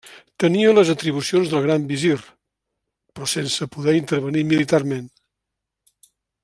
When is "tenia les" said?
0.43-0.91